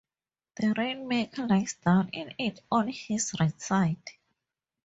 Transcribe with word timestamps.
The 0.55 0.73
rainmaker 0.75 1.45
lies 1.45 1.75
down 1.75 2.09
in 2.13 2.33
it 2.39 2.59
on 2.71 2.87
his 2.87 3.33
right 3.39 3.61
side. 3.61 4.01